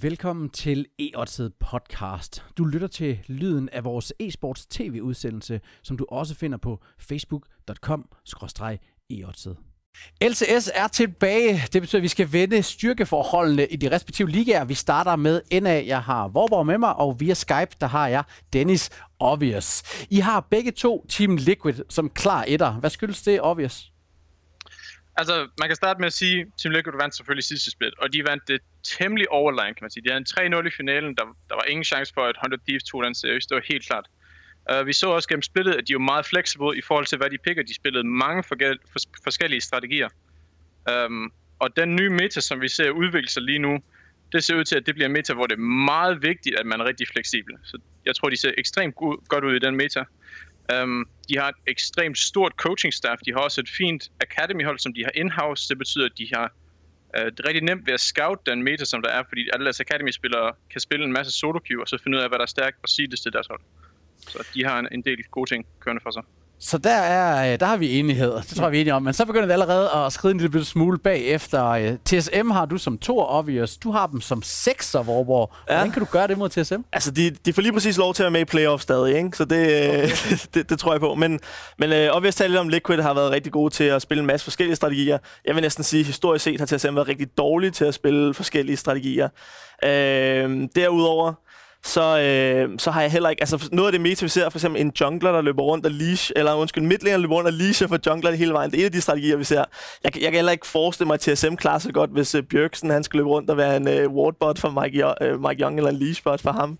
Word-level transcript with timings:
Velkommen 0.00 0.50
til 0.50 0.86
e 0.98 1.10
podcast. 1.60 2.44
Du 2.58 2.64
lytter 2.64 2.88
til 2.88 3.18
lyden 3.26 3.68
af 3.68 3.84
vores 3.84 4.12
e-sports 4.22 4.66
tv-udsendelse, 4.70 5.60
som 5.82 5.96
du 5.96 6.06
også 6.08 6.34
finder 6.34 6.58
på 6.58 6.80
facebook.com 6.98 8.08
e 9.10 9.24
LCS 10.22 10.70
er 10.74 10.88
tilbage. 10.92 11.62
Det 11.72 11.82
betyder, 11.82 11.98
at 11.98 12.02
vi 12.02 12.08
skal 12.08 12.32
vende 12.32 12.62
styrkeforholdene 12.62 13.66
i 13.66 13.76
de 13.76 13.90
respektive 13.90 14.30
ligaer. 14.30 14.64
Vi 14.64 14.74
starter 14.74 15.16
med 15.16 15.60
NA. 15.62 15.86
Jeg 15.86 16.02
har 16.02 16.28
Vorborg 16.28 16.66
med 16.66 16.78
mig, 16.78 16.96
og 16.96 17.20
via 17.20 17.34
Skype, 17.34 17.76
der 17.80 17.86
har 17.86 18.08
jeg 18.08 18.24
Dennis 18.52 18.90
Obvious. 19.18 19.82
I 20.10 20.16
har 20.16 20.40
begge 20.40 20.70
to 20.70 21.06
Team 21.08 21.36
Liquid 21.36 21.74
som 21.88 22.10
klar 22.10 22.44
etter. 22.48 22.72
Hvad 22.72 22.90
skyldes 22.90 23.22
det, 23.22 23.40
Obvious? 23.42 23.92
Altså, 25.16 25.48
man 25.60 25.68
kan 25.68 25.76
starte 25.76 26.00
med 26.00 26.06
at 26.06 26.12
sige, 26.12 26.40
at 26.40 26.46
Team 26.58 26.72
Liquid 26.72 26.94
vandt 27.00 27.16
selvfølgelig 27.16 27.44
sidste 27.44 27.70
split, 27.70 27.94
og 27.98 28.12
de 28.12 28.24
vandt 28.24 28.48
det 28.48 28.60
temmelig 28.82 29.30
overline, 29.30 29.74
kan 29.74 29.82
man 29.82 29.90
sige. 29.90 30.04
De 30.04 30.08
havde 30.10 30.24
en 30.50 30.54
3-0 30.54 30.66
i 30.66 30.70
finalen, 30.76 31.14
der, 31.14 31.24
der 31.48 31.54
var 31.54 31.64
ingen 31.64 31.84
chance 31.84 32.14
for, 32.14 32.24
at 32.24 32.36
100 32.36 32.62
Thieves 32.66 32.84
tog 32.84 33.04
den 33.04 33.14
seriøst. 33.14 33.48
Det 33.48 33.54
var 33.54 33.62
helt 33.68 33.86
klart. 33.86 34.06
Uh, 34.72 34.86
vi 34.86 34.92
så 34.92 35.08
også 35.08 35.28
gennem 35.28 35.42
splittet, 35.42 35.74
at 35.74 35.88
de 35.88 35.94
var 35.94 36.00
meget 36.00 36.26
flexible 36.26 36.78
i 36.78 36.82
forhold 36.82 37.06
til, 37.06 37.18
hvad 37.18 37.30
de 37.30 37.38
picker. 37.38 37.62
De 37.62 37.74
spillede 37.74 38.04
mange 38.06 38.42
forgæl- 38.42 38.82
for, 38.92 38.98
forskellige 39.24 39.60
strategier. 39.60 40.08
Um, 41.06 41.32
og 41.58 41.76
den 41.76 41.96
nye 41.96 42.10
meta, 42.10 42.40
som 42.40 42.60
vi 42.60 42.68
ser 42.68 42.90
udvikle 42.90 43.28
sig 43.28 43.42
lige 43.42 43.58
nu, 43.58 43.78
det 44.32 44.44
ser 44.44 44.56
ud 44.56 44.64
til, 44.64 44.76
at 44.76 44.86
det 44.86 44.94
bliver 44.94 45.06
en 45.06 45.12
meta, 45.12 45.34
hvor 45.34 45.46
det 45.46 45.54
er 45.54 45.60
meget 45.60 46.22
vigtigt, 46.22 46.56
at 46.56 46.66
man 46.66 46.80
er 46.80 46.84
rigtig 46.84 47.08
fleksibel. 47.08 47.54
Så 47.62 47.78
jeg 48.04 48.16
tror, 48.16 48.28
de 48.28 48.36
ser 48.36 48.52
ekstremt 48.58 48.94
godt 49.28 49.44
ud 49.44 49.54
i 49.54 49.58
den 49.58 49.76
meta. 49.76 50.04
Um, 50.82 51.08
de 51.28 51.38
har 51.38 51.48
et 51.48 51.54
ekstremt 51.66 52.18
stort 52.18 52.52
coaching 52.52 52.94
staff. 52.94 53.20
De 53.26 53.32
har 53.32 53.40
også 53.40 53.60
et 53.60 53.68
fint 53.68 54.10
academy-hold, 54.20 54.78
som 54.78 54.94
de 54.94 55.04
har 55.04 55.10
in-house. 55.14 55.68
Det 55.68 55.78
betyder, 55.78 56.06
at 56.06 56.18
de 56.18 56.28
har 56.34 56.52
øh, 57.16 57.24
det 57.24 57.40
er 57.40 57.46
rigtig 57.48 57.62
nemt 57.62 57.86
ved 57.86 57.94
at 57.94 58.00
scout 58.00 58.46
den 58.46 58.62
meta, 58.62 58.84
som 58.84 59.02
der 59.02 59.10
er, 59.10 59.22
fordi 59.28 59.48
alle 59.52 59.64
deres 59.64 59.80
academy-spillere 59.80 60.52
kan 60.70 60.80
spille 60.80 61.04
en 61.04 61.12
masse 61.12 61.32
solo 61.32 61.60
queue, 61.66 61.82
og 61.82 61.88
så 61.88 61.98
finde 62.02 62.18
ud 62.18 62.22
af, 62.22 62.28
hvad 62.28 62.38
der 62.38 62.44
er 62.44 62.54
stærkt, 62.58 62.76
og 62.82 62.88
sige 62.88 63.08
det 63.08 63.18
til 63.20 63.32
deres 63.32 63.46
hold. 63.46 63.60
Så 64.18 64.48
de 64.54 64.64
har 64.64 64.78
en, 64.78 64.88
en 64.92 65.02
del 65.02 65.24
gode 65.30 65.50
ting 65.50 65.66
kørende 65.80 66.02
for 66.02 66.10
sig. 66.10 66.22
Så 66.64 66.78
der, 66.78 66.90
er, 66.90 67.52
øh, 67.52 67.60
der 67.60 67.66
har 67.66 67.76
vi 67.76 67.98
enighed, 67.98 68.32
det 68.32 68.56
tror 68.56 68.64
jeg, 68.64 68.72
vi 68.72 68.76
er 68.76 68.80
enige 68.80 68.94
om. 68.94 69.02
Men 69.02 69.14
så 69.14 69.24
begynder 69.24 69.46
det 69.46 69.52
allerede 69.52 69.90
at 69.90 70.12
skride 70.12 70.34
en 70.34 70.40
lille 70.40 70.64
smule 70.64 70.98
bagefter. 70.98 71.66
Øh, 71.66 71.96
TSM 72.04 72.50
har 72.50 72.66
du 72.66 72.78
som 72.78 72.98
to 72.98 73.18
obvious. 73.18 73.76
Du 73.76 73.90
har 73.90 74.06
dem 74.06 74.20
som 74.20 74.42
sekser, 74.42 75.02
hvor, 75.02 75.56
ja. 75.68 75.74
Hvordan 75.74 75.90
kan 75.92 76.00
du 76.00 76.08
gøre 76.10 76.26
det 76.26 76.38
mod 76.38 76.48
TSM? 76.48 76.80
Altså, 76.92 77.10
de, 77.10 77.30
de 77.30 77.52
får 77.52 77.62
lige 77.62 77.72
præcis 77.72 77.96
lov 77.96 78.14
til 78.14 78.22
at 78.22 78.24
være 78.24 78.30
med 78.30 78.40
i 78.40 78.44
playoff 78.44 78.82
stadig, 78.82 79.16
ikke? 79.16 79.36
Så 79.36 79.44
det, 79.44 79.88
okay. 79.98 80.36
det, 80.54 80.70
det, 80.70 80.78
tror 80.78 80.92
jeg 80.92 81.00
på. 81.00 81.14
Men, 81.14 81.40
men 81.78 81.90
uh, 81.90 82.16
obvious 82.16 82.34
tale 82.34 82.60
om 82.60 82.68
Liquid 82.68 83.00
har 83.00 83.14
været 83.14 83.30
rigtig 83.30 83.52
gode 83.52 83.74
til 83.74 83.84
at 83.84 84.02
spille 84.02 84.20
en 84.20 84.26
masse 84.26 84.44
forskellige 84.44 84.76
strategier. 84.76 85.18
Jeg 85.44 85.54
vil 85.54 85.62
næsten 85.62 85.84
sige, 85.84 86.04
historisk 86.04 86.44
set 86.44 86.60
har 86.60 86.66
TSM 86.66 86.94
været 86.94 87.08
rigtig 87.08 87.38
dårlige 87.38 87.70
til 87.70 87.84
at 87.84 87.94
spille 87.94 88.34
forskellige 88.34 88.76
strategier. 88.76 89.28
Uh, 89.82 89.88
derudover 90.76 91.34
så, 91.84 92.18
øh, 92.18 92.78
så 92.78 92.90
har 92.90 93.00
jeg 93.02 93.12
heller 93.12 93.30
ikke... 93.30 93.42
Altså, 93.42 93.68
noget 93.72 93.88
af 93.88 93.92
det 93.92 94.00
meta, 94.00 94.24
vi 94.24 94.28
ser, 94.28 94.50
for 94.50 94.58
eksempel 94.58 94.80
en 94.80 94.92
jungler, 95.00 95.32
der 95.32 95.40
løber 95.40 95.62
rundt 95.62 95.86
og 95.86 95.92
leash, 95.92 96.30
eller 96.36 96.54
undskyld, 96.54 96.84
midlaner 96.84 97.18
løber 97.18 97.34
rundt 97.34 97.46
og 97.46 97.52
leash 97.52 97.88
for 97.88 97.98
jungler 98.06 98.32
hele 98.32 98.52
vejen. 98.52 98.70
Det 98.70 98.76
er 98.76 98.80
en 98.80 98.86
af 98.86 98.92
de 98.92 99.00
strategier, 99.00 99.36
vi 99.36 99.44
ser. 99.44 99.64
Jeg, 100.04 100.16
jeg 100.16 100.22
kan 100.22 100.34
heller 100.34 100.52
ikke 100.52 100.66
forestille 100.66 101.06
mig, 101.06 101.14
at 101.14 101.20
TSM 101.20 101.54
klarer 101.54 101.78
så 101.78 101.92
godt, 101.92 102.10
hvis 102.10 102.34
øh, 102.34 102.42
Bjørksen 102.42 102.90
han 102.90 103.04
skal 103.04 103.18
løbe 103.18 103.28
rundt 103.28 103.50
og 103.50 103.56
være 103.56 103.76
en 103.76 103.88
øh, 103.88 104.10
wardbot 104.10 104.58
for 104.58 104.82
Mike, 104.82 105.04
uh, 105.06 105.48
Mike 105.48 105.62
Young, 105.62 105.76
eller 105.76 105.90
en 105.90 105.96
leashbot 105.96 106.40
for 106.40 106.52
ham. 106.52 106.78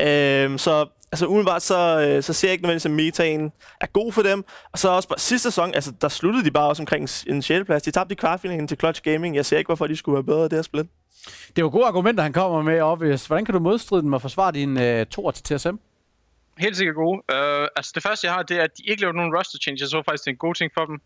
Øh, 0.00 0.58
så 0.58 0.86
altså 1.12 1.26
umiddelbart 1.26 1.62
så, 1.62 2.14
uh, 2.16 2.22
så 2.22 2.32
ser 2.32 2.48
jeg 2.48 2.52
ikke 2.52 2.62
nødvendigvis, 2.62 2.86
at 2.86 2.90
metaen 2.90 3.52
er 3.80 3.86
god 3.86 4.12
for 4.12 4.22
dem. 4.22 4.44
Og 4.72 4.78
så 4.78 4.88
også 4.88 5.14
sidste 5.16 5.50
sæson, 5.50 5.74
altså 5.74 5.92
der 6.00 6.08
sluttede 6.08 6.44
de 6.44 6.50
bare 6.50 6.68
også 6.68 6.82
omkring 6.82 7.08
en 7.26 7.42
6. 7.42 7.66
plads. 7.66 7.82
De 7.82 7.90
tabte 7.90 8.12
i 8.12 8.16
kvartfinalen 8.16 8.68
til 8.68 8.78
Clutch 8.78 9.02
Gaming. 9.02 9.36
Jeg 9.36 9.46
ser 9.46 9.58
ikke, 9.58 9.68
hvorfor 9.68 9.86
de 9.86 9.96
skulle 9.96 10.14
være 10.14 10.24
bedre 10.24 10.42
det 10.42 10.52
her 10.52 10.62
split. 10.62 10.86
Det 11.26 11.58
er 11.58 11.62
jo 11.62 11.70
gode 11.70 11.86
argumenter, 11.86 12.22
han 12.22 12.32
kommer 12.32 12.62
med, 12.62 12.80
obvious. 12.80 13.26
Hvordan 13.26 13.44
kan 13.44 13.54
du 13.54 13.60
modstride 13.60 14.02
dem 14.02 14.12
og 14.12 14.22
forsvare 14.22 14.52
din 14.52 14.76
uh, 14.76 15.06
tor 15.06 15.30
til 15.30 15.44
TSM? 15.44 15.76
Helt 16.58 16.76
sikkert 16.76 16.94
gode. 16.94 17.18
Uh, 17.18 17.66
altså 17.76 17.92
det 17.94 18.02
første, 18.02 18.26
jeg 18.26 18.34
har, 18.34 18.42
det 18.42 18.56
er, 18.56 18.62
at 18.62 18.78
de 18.78 18.82
ikke 18.86 19.00
laver 19.02 19.12
nogen 19.12 19.36
roster 19.36 19.58
changes. 19.58 19.80
Jeg 19.80 19.88
så 19.88 20.02
faktisk, 20.02 20.24
det 20.24 20.30
er 20.30 20.34
en 20.34 20.38
god 20.38 20.54
ting 20.54 20.70
for 20.74 20.84
dem. 20.86 21.00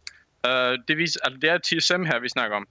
Uh, 0.49 0.75
det, 0.89 0.97
viser, 0.97 1.21
altså, 1.25 1.39
det 1.43 1.51
er 1.51 1.59
TSM 1.59 2.03
her, 2.05 2.21
vi 2.21 2.29
snakker 2.29 2.57
om. 2.57 2.67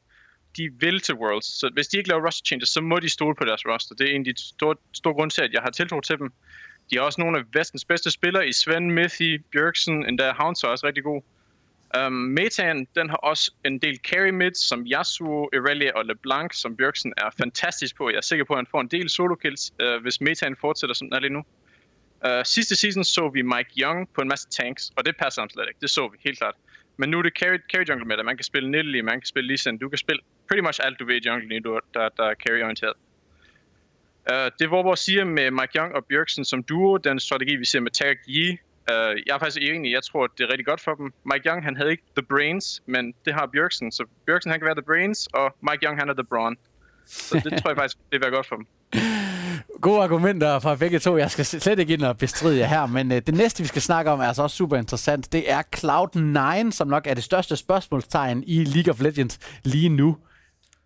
De 0.58 0.70
vil 0.80 1.00
til 1.00 1.16
Worlds, 1.16 1.60
så 1.60 1.70
hvis 1.74 1.88
de 1.88 1.98
ikke 1.98 2.10
laver 2.10 2.26
roster 2.26 2.46
changes, 2.46 2.70
så 2.70 2.82
må 2.82 3.00
de 3.00 3.10
stole 3.10 3.36
på 3.36 3.46
deres 3.46 3.66
roster. 3.66 3.96
Det 3.96 4.10
er 4.10 4.16
en 4.16 4.22
af 4.28 4.36
de 4.36 4.48
store, 4.56 4.76
store 4.94 5.14
grunde 5.14 5.34
til, 5.34 5.42
at 5.42 5.54
jeg 5.54 5.62
har 5.62 5.70
tiltro 5.70 6.02
til 6.02 6.18
dem. 6.18 6.32
De 6.92 6.98
er 6.98 7.02
også 7.02 7.22
nogle 7.22 7.38
af 7.38 7.44
vestens 7.54 7.86
bedste 7.86 8.12
spillere 8.12 8.48
i 8.48 8.54
Sven, 8.54 8.92
Mithy, 8.92 9.42
Bjørksen, 9.52 10.06
endda 10.06 10.32
Hounds 10.32 10.64
er 10.64 10.68
også 10.68 10.88
rigtig 10.88 11.04
god. 11.04 11.22
Um, 11.98 12.14
metaen, 12.14 12.88
den 12.96 13.10
har 13.10 13.18
også 13.18 13.52
en 13.66 13.80
del 13.80 13.98
carry 13.98 14.30
mids, 14.30 14.68
som 14.68 14.86
Yasuo, 14.88 15.50
Irelia 15.54 15.92
og 15.96 16.06
LeBlanc, 16.06 16.56
som 16.56 16.78
Bjørksen 16.78 17.14
er 17.18 17.30
fantastisk 17.38 17.98
på. 17.98 18.10
Jeg 18.10 18.18
er 18.18 18.22
sikker 18.22 18.46
på, 18.46 18.54
at 18.54 18.58
han 18.58 18.68
får 18.72 18.82
en 18.82 18.88
del 18.88 19.10
solo 19.10 19.36
kills, 19.36 19.72
uh, 19.84 20.02
hvis 20.02 20.22
metaen 20.22 20.56
fortsætter, 20.56 20.94
som 20.94 21.08
den 21.08 21.16
er 21.16 21.20
lige 21.20 21.34
nu. 21.34 21.44
Uh, 22.26 22.44
sidste 22.44 22.76
season 22.76 23.04
så 23.04 23.30
vi 23.30 23.42
Mike 23.42 23.72
Young 23.78 24.10
på 24.16 24.22
en 24.22 24.28
masse 24.28 24.50
tanks, 24.50 24.92
og 24.96 25.06
det 25.06 25.18
passer 25.18 25.42
ham 25.42 25.50
slet 25.50 25.66
ikke. 25.68 25.80
Det 25.82 25.90
så 25.90 26.08
vi 26.08 26.18
helt 26.24 26.38
klart. 26.38 26.56
Men 26.98 27.10
nu 27.10 27.18
er 27.20 27.22
det 27.22 27.34
carry, 27.40 27.58
carry 27.72 27.90
jungle 27.90 28.06
meta. 28.06 28.24
Man 28.24 28.38
kan 28.38 28.44
spille 28.44 28.72
Nidalee, 28.72 29.02
man 29.02 29.20
kan 29.22 29.26
spille 29.26 29.48
Lee 29.48 29.58
Sin. 29.58 29.78
Du 29.78 29.90
kan 29.90 29.98
spille 29.98 30.22
pretty 30.48 30.62
much 30.62 30.80
alt, 30.84 31.00
du 31.00 31.06
ved 31.06 31.16
i 31.16 31.28
jungle, 31.28 31.60
der, 31.60 31.80
der, 31.94 32.10
der 32.10 32.24
er 32.24 32.34
carry-orienteret. 32.34 32.94
Uh, 34.32 34.52
det 34.60 34.68
hvor 34.68 34.84
vores 34.84 35.00
siger 35.00 35.26
med 35.26 35.52
Mike 35.52 35.74
Young 35.76 35.96
og 35.96 36.06
Bjørksen 36.10 36.46
som 36.46 36.64
duo, 36.64 36.98
den 36.98 37.20
strategi, 37.20 37.56
vi 37.56 37.66
ser 37.66 37.80
med 37.80 37.92
Tag 37.92 38.16
Yi, 38.28 38.58
Uh, 38.90 39.16
jeg 39.28 39.34
er 39.36 39.40
faktisk 39.40 39.62
enig. 39.62 39.92
Jeg 39.92 40.04
tror, 40.04 40.28
det 40.28 40.44
er 40.44 40.50
rigtig 40.52 40.66
godt 40.66 40.82
for 40.82 40.94
dem. 40.96 41.14
Mike 41.32 41.50
Young, 41.50 41.64
han 41.64 41.76
havde 41.76 41.92
ikke 41.92 42.04
the 42.18 42.26
brains, 42.26 42.82
men 42.86 43.14
det 43.26 43.34
har 43.34 43.50
Bjørksen. 43.54 43.92
Så 43.92 44.06
Bjørksen, 44.26 44.52
han 44.52 44.60
kan 44.60 44.66
være 44.66 44.76
the 44.76 44.88
brains, 44.92 45.28
og 45.34 45.56
Mike 45.62 45.86
Young, 45.86 46.00
han 46.00 46.10
er 46.10 46.14
the 46.14 46.24
brawn. 46.24 46.58
Så 47.06 47.42
det 47.44 47.62
tror 47.62 47.70
jeg 47.70 47.78
faktisk, 47.82 47.98
det 47.98 48.12
vil 48.12 48.22
være 48.22 48.32
godt 48.32 48.48
for 48.48 48.56
dem. 48.56 48.66
Gode 49.82 50.04
argumenter 50.04 50.60
fra 50.60 50.76
begge 50.76 51.00
to. 51.00 51.18
Jeg 51.18 51.32
skal 51.32 51.46
slet 51.46 51.80
ikke 51.80 51.94
ind 51.94 52.04
og 52.04 52.18
bestride 52.18 52.60
jer 52.60 52.66
her, 52.66 52.86
men 52.86 53.12
uh, 53.12 53.18
det 53.18 53.34
næste, 53.34 53.64
vi 53.64 53.68
skal 53.68 53.82
snakke 53.82 54.12
om, 54.12 54.20
er 54.20 54.24
altså 54.24 54.44
også 54.44 54.56
super 54.56 54.78
interessant. 54.78 55.34
Det 55.34 55.52
er 55.52 55.62
Cloud9, 55.78 56.72
som 56.72 56.88
nok 56.88 57.08
er 57.08 57.14
det 57.14 57.24
største 57.24 57.56
spørgsmålstegn 57.56 58.44
i 58.48 58.64
League 58.64 58.94
of 58.94 59.02
Legends 59.02 59.40
lige 59.64 59.90
nu 59.90 60.18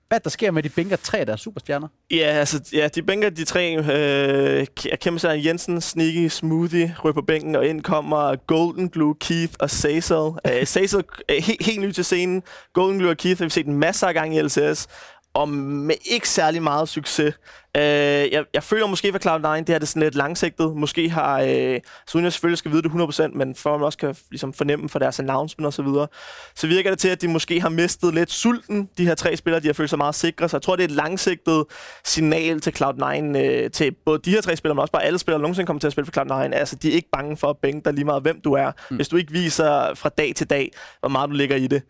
hvad 0.08 0.20
der 0.20 0.30
sker 0.30 0.52
med, 0.52 0.64
de 0.64 0.70
bænker 0.70 0.96
tre 0.96 1.18
af 1.20 1.26
deres 1.26 1.42
superstjerner? 1.42 1.88
Ja, 2.12 2.18
altså, 2.18 2.62
ja, 2.74 2.88
de 2.88 3.04
bænker 3.04 3.30
de 3.30 3.46
tre. 3.46 3.78
Øh, 3.78 4.68
kæmpe 5.02 5.20
sig 5.20 5.46
Jensen, 5.46 5.82
Sneaky, 5.82 6.28
Smoothie, 6.28 6.96
ryger 7.04 7.14
på 7.14 7.22
bænken, 7.22 7.56
og 7.56 7.68
ind 7.68 7.82
kommer 7.82 8.36
Golden 8.36 8.90
Glue, 8.90 9.16
Keith 9.16 9.54
og 9.60 9.70
Cecil. 9.70 10.16
Uh, 10.16 10.36
øh, 10.46 10.52
er 10.52 11.40
he- 11.42 11.66
helt 11.66 11.82
ny 11.82 11.92
til 11.92 12.06
scenen. 12.06 12.44
Golden 12.74 13.00
Glue 13.00 13.12
og 13.12 13.18
Keith 13.18 13.38
har 13.40 13.46
vi 13.46 13.50
set 13.50 13.66
en 13.66 13.78
masse 13.78 14.08
af 14.08 14.14
gange 14.14 14.38
i 14.38 14.42
LCS, 14.42 14.88
og 15.34 15.50
med 15.50 15.96
ikke 16.06 16.30
særlig 16.30 16.64
meget 16.64 16.90
succes. 16.90 17.34
Øh, 17.78 17.84
jeg, 18.32 18.46
jeg 18.54 18.64
føler 18.64 18.88
måske 18.88 19.12
for 19.12 19.20
Cloud9, 19.20 19.58
det 19.58 19.70
her 19.70 19.80
det 19.80 19.82
er 19.82 19.86
sådan 19.86 20.02
lidt 20.02 20.16
langsigtet. 20.16 20.76
Måske 20.76 21.10
har, 21.10 21.42
øh, 21.42 21.80
så 22.08 22.18
uden 22.18 22.26
jeg 22.26 22.34
selvfølgelig 22.34 22.58
skal 22.58 22.72
vide 22.72 22.82
det 22.82 22.90
100%, 22.90 23.38
men 23.38 23.56
for 23.56 23.74
at 23.74 23.80
man 23.80 23.86
også 23.86 23.98
kan 23.98 24.16
ligesom, 24.30 24.54
fornemme 24.54 24.90
for 24.90 25.00
deres 25.00 25.20
announcement 25.20 25.68
osv., 25.68 25.76
så, 25.76 25.82
videre, 25.82 26.08
så 26.56 26.68
virker 26.68 26.90
det 26.90 27.00
til, 27.00 27.08
at 27.10 27.22
de 27.22 27.28
måske 27.28 27.62
har 27.62 27.70
mistet 27.70 28.14
lidt 28.14 28.32
sulten, 28.32 28.90
de 28.98 29.06
her 29.06 29.16
tre 29.16 29.38
spillere. 29.38 29.62
De 29.62 29.68
har 29.68 29.74
følt 29.74 29.90
sig 29.90 29.98
meget 29.98 30.16
sikre, 30.16 30.50
så 30.50 30.58
jeg 30.58 30.62
tror, 30.62 30.76
det 30.76 30.84
er 30.84 30.88
et 30.88 30.92
langsigtet 30.92 31.66
signal 32.06 32.62
til 32.62 32.74
Cloud9, 32.82 33.38
øh, 33.38 33.72
til 33.72 33.96
både 34.06 34.20
de 34.26 34.30
her 34.30 34.42
tre 34.42 34.56
spillere, 34.56 34.76
men 34.76 34.82
også 34.82 34.92
bare 34.92 35.04
alle 35.04 35.20
spillere, 35.20 35.38
der 35.38 35.42
nogensinde 35.42 35.66
kommer 35.68 35.80
til 35.80 35.88
at 35.88 35.92
spille 35.94 36.12
for 36.14 36.22
Cloud9. 36.22 36.56
Altså, 36.56 36.76
de 36.76 36.90
er 36.90 36.94
ikke 36.94 37.10
bange 37.12 37.38
for 37.38 37.50
at 37.50 37.58
bænke 37.58 37.86
dig 37.86 37.94
lige 37.94 38.06
meget, 38.06 38.22
hvem 38.22 38.42
du 38.42 38.54
er. 38.54 38.72
Mm. 38.90 38.96
Hvis 38.96 39.08
du 39.08 39.18
ikke 39.18 39.32
viser 39.32 39.94
fra 39.96 40.10
dag 40.10 40.34
til 40.36 40.50
dag, 40.50 40.72
hvor 41.00 41.10
meget 41.10 41.30
du 41.30 41.36
ligger 41.36 41.56
i 41.56 41.68
det. 41.68 41.82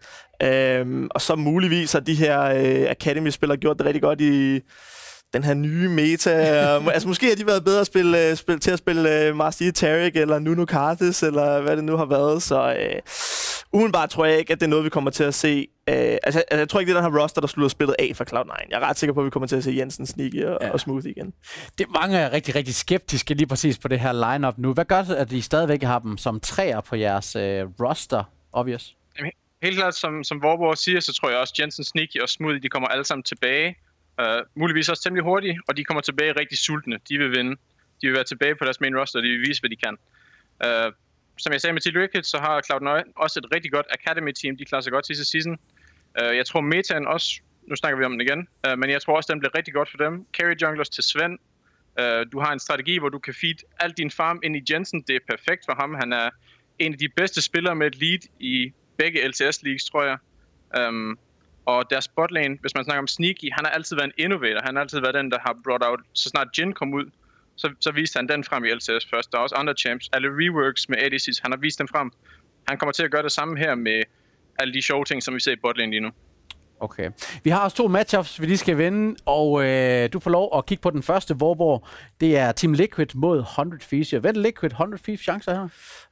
Øhm, 0.44 1.08
og 1.12 1.22
så 1.22 1.36
muligvis 1.36 1.92
har 1.92 2.00
de 2.00 2.16
her 2.16 2.42
øh, 2.42 2.90
Academy-spillere 2.90 3.58
gjort 3.58 3.78
det 3.78 3.86
rigtig 3.86 4.02
godt 4.02 4.22
i 4.22 4.60
den 5.34 5.44
her 5.44 5.54
nye 5.54 5.90
meta. 5.90 6.30
altså 6.94 7.08
måske 7.08 7.28
har 7.28 7.36
de 7.36 7.48
været 7.48 7.64
bedre 7.64 7.82
at 7.82 7.88
spille, 7.88 8.32
uh, 8.32 8.38
spille, 8.38 8.60
til 8.60 8.72
at 8.72 8.80
spille 8.80 9.30
uh, 9.30 9.36
Marcia 9.36 9.72
Tarek 9.72 10.16
eller 10.16 10.40
Nuno 10.40 10.66
Carthus, 10.66 11.24
eller 11.24 11.62
hvad 11.62 11.76
det 11.76 11.84
nu 11.84 11.98
har 11.98 12.06
været. 12.06 12.44
Så 12.44 12.70
uh, 12.72 13.80
umiddelbart 13.80 14.10
tror 14.10 14.26
jeg 14.26 14.40
ikke, 14.40 14.54
at 14.54 14.60
det 14.60 14.66
er 14.66 14.70
noget, 14.70 14.86
vi 14.86 14.90
kommer 14.90 15.12
til 15.12 15.24
at 15.24 15.34
se. 15.34 15.68
Uh, 15.92 15.96
altså, 15.96 16.20
altså, 16.24 16.44
jeg 16.58 16.70
tror 16.70 16.80
ikke, 16.80 16.90
det 16.94 16.98
er 16.98 17.02
den 17.02 17.14
her 17.14 17.22
roster, 17.22 17.42
der 17.42 17.48
slutter 17.48 17.70
spillet 17.70 17.96
af 18.00 18.12
for 18.16 18.24
Cloud9. 18.24 18.68
Jeg 18.70 18.82
er 18.82 18.90
ret 18.90 19.00
sikker 19.00 19.14
på, 19.14 19.20
at 19.20 19.26
vi 19.26 19.30
kommer 19.30 19.48
til 19.48 19.56
at 19.56 19.64
se 19.64 19.72
Jensen, 19.78 20.06
Sneaky 20.06 20.46
og, 20.46 20.58
ja. 20.62 20.70
og 20.70 20.80
Smooth 20.80 21.06
igen. 21.06 21.34
Det 21.78 21.88
mange 22.02 22.18
er 22.18 22.34
rigtig, 22.34 22.56
rigtig 22.56 22.76
skeptiske 22.76 23.34
lige 23.34 23.48
præcis 23.48 23.78
på 23.78 23.88
det 23.88 24.00
her 24.00 24.34
lineup 24.34 24.58
nu. 24.58 24.74
Hvad 24.74 24.86
gør 24.86 25.04
det, 25.04 25.16
at 25.16 25.32
I 25.32 25.42
stadigvæk 25.42 25.84
har 25.84 26.00
dem 26.00 26.18
som 26.18 26.40
træer 26.40 26.82
på 26.82 26.96
jeres 26.96 27.36
uh, 27.36 27.42
roster, 27.86 28.24
obvious? 28.54 28.96
Helt 29.64 29.78
klart, 29.78 29.96
som, 29.96 30.24
som 30.24 30.42
Vorborg 30.42 30.78
siger, 30.78 31.00
så 31.00 31.14
tror 31.14 31.30
jeg 31.30 31.38
også, 31.38 31.54
Jensen, 31.60 31.84
Sneaky 31.84 32.18
og 32.22 32.30
Smoothie, 32.30 32.62
de 32.62 32.70
kommer 32.70 32.88
alle 32.88 33.06
sammen 33.06 33.24
tilbage. 33.24 33.76
Uh, 34.22 34.26
muligvis 34.56 34.90
også 34.90 35.04
temmelig 35.04 35.24
hurtigt, 35.24 35.58
og 35.68 35.78
de 35.78 35.84
kommer 35.84 36.02
tilbage 36.02 36.40
rigtig 36.40 36.58
sultne. 36.58 37.00
De 37.10 37.18
vil 37.18 37.32
vinde. 37.32 37.52
De 38.02 38.08
vil 38.08 38.14
være 38.14 38.24
tilbage 38.24 38.56
på 38.56 38.66
deres 38.66 38.82
main 38.82 39.00
roster, 39.00 39.20
og 39.20 39.24
de 39.24 39.30
vil 39.30 39.42
vise, 39.48 39.62
hvad 39.62 39.70
de 39.70 39.76
kan. 39.76 39.98
Uh, 40.66 40.94
som 41.38 41.54
jeg 41.54 41.62
sagde 41.62 41.74
med 41.74 41.82
Team 41.82 41.96
Ricketts, 42.02 42.30
så 42.30 42.38
har 42.38 42.62
Cloud9 42.68 43.12
også 43.16 43.40
et 43.40 43.56
rigtig 43.56 43.72
godt 43.72 43.86
Academy-team. 43.90 44.58
De 44.58 44.66
klarer 44.66 44.82
sig 44.82 44.92
godt 44.92 45.08
sidste 45.08 45.26
season. 45.26 45.58
Uh, 46.22 46.36
jeg 46.40 46.46
tror 46.46 46.62
metaen 46.62 47.08
også, 47.08 47.42
nu 47.68 47.76
snakker 47.76 47.98
vi 47.98 48.04
om 48.06 48.12
den 48.12 48.22
igen, 48.22 48.48
uh, 48.68 48.80
men 48.80 48.90
jeg 48.90 49.02
tror 49.02 49.16
også, 49.16 49.30
den 49.34 49.40
bliver 49.40 49.58
rigtig 49.58 49.74
godt 49.74 49.90
for 49.92 49.98
dem. 49.98 50.26
Carry 50.38 50.56
junglers 50.62 50.90
til 50.90 51.04
Sven. 51.04 51.40
Uh, 52.02 52.32
du 52.32 52.40
har 52.40 52.52
en 52.54 52.60
strategi, 52.60 52.98
hvor 52.98 53.10
du 53.10 53.20
kan 53.20 53.34
feed 53.42 53.60
al 53.80 53.92
din 53.92 54.12
farm 54.12 54.40
ind 54.44 54.56
i 54.56 54.62
Jensen. 54.70 55.02
Det 55.02 55.16
er 55.16 55.20
perfekt 55.30 55.62
for 55.66 55.76
ham. 55.80 55.94
Han 55.94 56.14
er 56.14 56.30
en 56.80 56.94
af 56.94 57.00
de 57.00 57.10
bedste 57.10 57.42
spillere 57.42 57.76
med 57.76 57.88
et 57.88 57.96
lead 57.96 58.20
i 58.40 58.74
begge 58.98 59.28
LCS-leagues, 59.28 59.90
tror 59.92 60.04
jeg. 60.04 60.18
Um, 60.88 61.20
Og 61.66 61.90
deres 61.90 62.08
botlane, 62.08 62.58
hvis 62.62 62.76
man 62.76 62.84
snakker 62.84 63.00
om 63.00 63.08
Sneaky, 63.08 63.50
han 63.52 63.66
har 63.66 63.72
altid 63.72 63.96
været 63.96 64.06
en 64.06 64.14
innovator. 64.18 64.62
Han 64.64 64.76
har 64.76 64.82
altid 64.82 65.00
været 65.00 65.14
den, 65.14 65.32
der 65.32 65.40
har 65.40 65.58
brought 65.64 65.84
out, 65.86 66.00
så 66.14 66.30
snart 66.30 66.48
Jin 66.58 66.74
kom 66.74 66.94
ud, 66.94 67.06
så, 67.56 67.74
så 67.80 67.92
viste 67.92 68.18
han 68.18 68.28
den 68.28 68.44
frem 68.44 68.66
i 68.66 68.70
LCS 68.74 69.06
først. 69.10 69.32
Der 69.32 69.38
er 69.38 69.42
også 69.42 69.56
andre 69.56 69.74
champs. 69.74 70.10
Alle 70.14 70.28
reworks 70.30 70.90
med 70.90 70.98
ADC's, 70.98 71.40
han 71.42 71.52
har 71.52 71.58
vist 71.58 71.80
dem 71.80 71.88
frem. 71.88 72.12
Han 72.68 72.78
kommer 72.78 72.92
til 72.94 73.04
at 73.04 73.12
gøre 73.12 73.24
det 73.24 73.32
samme 73.32 73.58
her 73.58 73.76
med 73.76 74.04
alle 74.60 74.74
de 74.74 74.82
sjove 74.82 75.06
ting, 75.06 75.24
som 75.24 75.36
vi 75.36 75.40
ser 75.40 75.52
i 75.52 75.56
botlane 75.56 75.92
lige 75.92 76.02
nu. 76.02 76.12
Okay. 76.80 77.10
Vi 77.44 77.50
har 77.50 77.60
også 77.60 77.78
to 77.78 77.88
matchups, 77.88 78.42
vi 78.42 78.46
lige 78.46 78.58
skal 78.58 78.78
vinde, 78.78 79.16
og 79.26 79.66
øh, 79.66 80.10
du 80.14 80.20
får 80.20 80.32
lov 80.32 80.58
at 80.58 80.66
kigge 80.66 80.82
på 80.82 80.90
den 80.90 81.04
første, 81.04 81.34
hvor, 81.34 81.56
hvor 81.56 81.88
det 82.22 82.38
er 82.38 82.52
Team 82.52 82.74
Liquid 82.74 83.08
mod 83.16 83.40
100 83.40 83.84
Thieves. 83.88 84.10
Hvad 84.10 84.38
er 84.38 84.42
Liquid? 84.42 84.72
100 84.72 85.04
Thieves 85.04 85.22
chancer 85.22 85.54
her? 85.54 85.64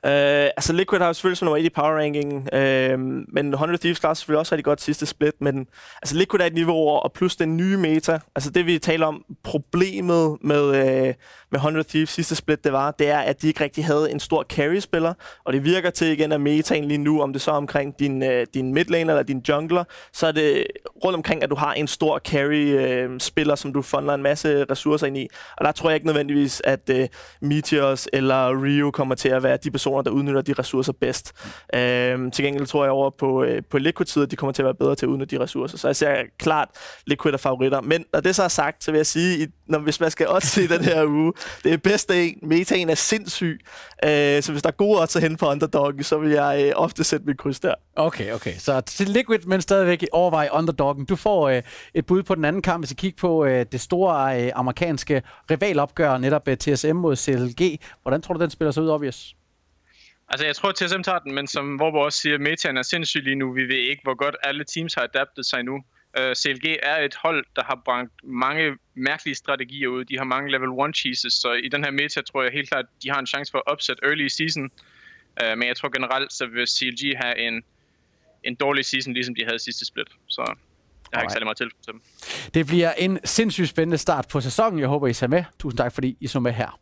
Øh, 0.06 0.50
altså 0.58 0.74
Liquid 0.74 1.00
har 1.00 1.08
jo 1.08 1.13
selvfølgelig 1.13 1.38
som 1.38 1.46
nummer 1.46 1.58
1 1.58 1.66
i 1.66 1.69
power 1.69 1.98
ranking, 1.98 2.54
øh, 2.54 3.00
men 3.34 3.54
100 3.54 3.78
Thieves 3.80 4.00
klarer 4.00 4.13
selvfølgelig 4.13 4.40
også 4.40 4.56
rigtig 4.56 4.66
godt 4.66 4.81
sidste 4.81 5.06
split, 5.06 5.42
men 5.42 5.68
altså 6.02 6.16
Liquid 6.16 6.42
er 6.42 6.46
et 6.46 6.54
niveau 6.54 6.75
over, 6.75 7.00
og 7.00 7.13
plus 7.13 7.36
den 7.36 7.58
nye 7.58 7.78
meta, 7.78 8.19
altså 8.36 8.50
det 8.50 8.66
vi 8.66 8.80
taler 8.80 9.06
om, 9.06 9.25
problemet 9.44 10.38
med, 10.42 10.66
øh, 10.75 11.13
med 11.52 11.60
100 11.60 11.88
Thieves 11.90 12.10
sidste 12.10 12.36
split, 12.36 12.63
det 12.63 12.74
var, 12.74 12.92
det 12.92 13.10
er, 13.10 13.19
at 13.19 13.42
de 13.42 13.48
ikke 13.48 13.63
rigtig 13.63 13.86
havde 13.86 14.12
en 14.12 14.19
stor 14.19 14.44
carry-spiller, 14.44 15.13
og 15.44 15.54
det 15.54 15.63
virker 15.63 15.90
til 15.90 16.08
igen, 16.08 16.31
at 16.31 16.42
metaen 16.42 16.86
lige 16.86 16.98
nu, 16.98 17.22
om 17.22 17.34
det 17.34 17.42
så 17.42 17.52
er 17.52 17.56
omkring 17.56 18.00
din, 18.00 18.24
øh, 18.24 18.48
din 18.54 18.74
midlaner 18.74 19.13
eller 19.13 19.24
din 19.24 19.44
jungler, 19.50 19.84
så 20.13 20.28
er 20.28 20.31
det 20.31 20.50
Øh, 20.51 20.65
rundt 21.03 21.15
omkring, 21.15 21.44
at 21.44 21.50
du 21.50 21.56
har 21.56 21.74
en 21.74 21.88
stor 21.88 22.19
carry-spiller, 22.19 23.53
øh, 23.53 23.57
som 23.57 23.74
du 23.74 23.81
funder 23.81 24.13
en 24.13 24.24
masse 24.24 24.65
ressourcer 24.71 25.07
ind 25.07 25.18
i, 25.18 25.27
og 25.57 25.65
der 25.65 25.71
tror 25.71 25.89
jeg 25.89 25.95
ikke 25.95 26.07
nødvendigvis, 26.07 26.62
at 26.65 26.89
øh, 26.89 27.07
Meteors 27.42 28.07
eller 28.13 28.63
Rio 28.63 28.92
kommer 28.92 29.15
til 29.15 29.30
at 29.30 29.44
være 29.44 29.57
de 29.57 29.71
personer, 29.71 30.01
der 30.01 30.12
udnytter 30.12 30.42
de 30.42 30.53
ressourcer 30.53 30.94
bedst. 30.94 31.33
Øh, 31.75 32.31
til 32.31 32.45
gengæld 32.45 32.65
tror 32.65 32.83
jeg 32.83 32.92
over 32.92 33.09
på, 33.09 33.44
øh, 33.44 33.62
på 33.69 33.77
Liquid-siden, 33.77 34.25
at 34.25 34.31
de 34.31 34.36
kommer 34.36 34.53
til 34.53 34.62
at 34.62 34.65
være 34.65 34.75
bedre 34.75 34.95
til 34.95 35.06
at 35.06 35.09
udnytte 35.09 35.38
de 35.38 35.44
ressourcer, 35.44 35.77
så 35.77 35.88
jeg 35.88 35.95
ser 35.95 36.15
klart 36.39 36.69
Liquid 37.07 37.33
er 37.33 37.38
favoritter. 37.38 37.81
Men 37.81 38.06
når 38.13 38.19
det 38.19 38.36
så 38.36 38.44
er 38.44 38.48
sagt, 38.48 38.83
så 38.83 38.92
vil 38.92 39.00
jeg 39.00 39.06
sige, 39.06 39.48
når, 39.72 39.80
hvis 39.80 40.00
man 40.00 40.12
skal 40.12 40.28
også 40.28 40.62
i 40.62 40.68
den 40.68 40.84
her 40.84 41.06
uge, 41.06 41.34
det 41.64 41.74
er 41.74 41.78
bedste 41.78 42.24
en, 42.24 42.40
metaen 42.42 42.90
er 42.90 42.96
sindssyg, 42.96 43.60
uh, 43.64 44.10
så 44.42 44.48
hvis 44.52 44.62
der 44.62 44.68
er 44.68 44.76
gode 44.76 45.02
odds 45.02 45.16
at 45.16 45.22
hente 45.22 45.38
på 45.38 45.50
underdog, 45.50 45.94
så 46.02 46.18
vil 46.18 46.32
jeg 46.32 46.74
uh, 46.76 46.84
ofte 46.84 47.04
sætte 47.04 47.26
mit 47.26 47.38
kryds 47.38 47.60
der. 47.60 47.74
Okay, 47.96 48.34
okay. 48.34 48.54
Så 48.58 48.82
til 48.82 49.10
Liquid, 49.10 49.40
men 49.40 49.62
stadigvæk 49.62 50.06
overvej 50.12 50.50
underdoggen. 50.52 51.06
Du 51.06 51.16
får 51.16 51.52
uh, 51.52 51.58
et 51.94 52.06
bud 52.06 52.24
på 52.24 52.36
den 52.36 52.46
anden 52.46 52.62
kamp, 52.62 52.82
hvis 52.82 52.92
I 52.92 52.96
kigger 52.96 53.18
på 53.18 53.44
uh, 53.44 53.50
det 53.50 53.82
store 53.82 54.46
uh, 54.46 54.50
amerikanske 54.56 55.22
rivalopgør, 55.52 56.18
netop 56.18 56.48
uh, 56.48 56.54
TSM 56.54 56.96
mod 56.96 57.16
CLG. 57.16 57.80
Hvordan 58.02 58.22
tror 58.22 58.34
du, 58.34 58.42
den 58.42 58.50
spiller 58.50 58.72
sig 58.72 58.84
ud, 58.84 58.90
Obvious? 58.90 59.36
Altså, 60.32 60.46
jeg 60.46 60.56
tror, 60.56 60.70
at 60.70 60.76
TSM 60.76 61.02
tager 61.02 61.20
den, 61.20 61.36
men 61.36 61.48
som 61.48 61.80
Vorbo 61.80 61.98
også 61.98 62.20
siger, 62.20 62.38
metaen 62.38 62.78
er 62.78 62.82
sindssyg 62.82 63.24
lige 63.24 63.36
nu. 63.36 63.54
Vi 63.54 63.62
ved 63.62 63.82
ikke, 63.92 64.04
hvor 64.04 64.16
godt 64.16 64.36
alle 64.44 64.64
teams 64.64 64.94
har 64.94 65.04
adaptet 65.14 65.46
sig 65.46 65.64
nu. 65.64 65.84
Øh, 66.18 66.36
CLG 66.36 66.66
er 66.84 66.98
et 66.98 67.16
hold, 67.16 67.46
der 67.56 67.63
har 67.63 67.81
bragt 67.86 68.12
mange 68.24 68.78
mærkelige 68.96 69.36
strategier 69.36 69.88
ud. 69.88 70.06
De 70.06 70.18
har 70.18 70.24
mange 70.24 70.52
level 70.52 70.90
1 70.90 70.98
cheeses, 70.98 71.34
så 71.34 71.54
i 71.54 71.68
den 71.68 71.84
her 71.84 71.92
meta 71.92 72.22
tror 72.22 72.44
jeg 72.44 72.52
helt 72.52 72.69
klart, 72.69 72.86
at 72.86 73.04
de 73.04 73.10
har 73.10 73.19
en 73.19 73.28
chance 73.28 73.52
for 73.52 73.58
at 73.58 73.74
upset 73.74 74.00
early 74.04 74.28
season. 74.28 74.63
Uh, 75.44 75.58
men 75.58 75.68
jeg 75.68 75.75
tror 75.78 75.90
generelt, 75.90 76.34
så 76.34 76.46
vil 76.46 76.68
CLG 76.68 77.18
have 77.18 77.38
en, 77.48 77.63
en 78.44 78.56
dårlig 78.56 78.86
season, 78.86 79.13
ligesom 79.13 79.36
de 79.36 79.46
havde 79.46 79.60
sidste 79.60 79.86
split. 79.86 80.08
Så 80.28 80.42
jeg 81.12 81.18
har 81.18 81.22
ikke 81.22 81.34
særlig 81.34 81.46
meget 81.46 81.58
til 81.58 81.69
dem. 81.88 82.02
Det 82.54 82.68
bliver 82.68 82.92
en 82.94 83.19
sindssygt 83.24 83.69
spændende 83.69 83.98
start 83.98 84.28
på 84.28 84.42
sæsonen. 84.42 84.80
Jeg 84.80 84.88
håber, 84.88 85.08
I 85.08 85.13
ser 85.13 85.28
med. 85.28 85.44
Tusind 85.60 85.78
tak, 85.78 85.94
fordi 85.94 86.18
I 86.19 86.28
så 86.28 86.40
med 86.40 86.52
her. 86.52 86.80